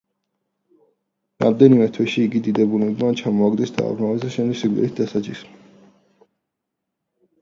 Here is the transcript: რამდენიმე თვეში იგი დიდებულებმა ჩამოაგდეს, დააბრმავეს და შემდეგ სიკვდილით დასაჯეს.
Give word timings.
რამდენიმე 1.43 1.89
თვეში 1.97 2.23
იგი 2.29 2.41
დიდებულებმა 2.49 3.11
ჩამოაგდეს, 3.21 3.75
დააბრმავეს 3.77 4.25
და 4.27 4.33
შემდეგ 4.37 4.59
სიკვდილით 4.63 4.99
დასაჯეს. 5.03 5.45